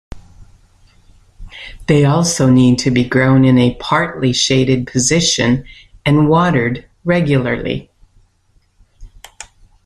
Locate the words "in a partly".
3.45-4.33